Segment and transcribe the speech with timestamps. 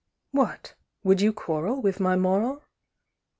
[0.31, 0.73] What!
[1.03, 2.63] Would you quarrel with my moral?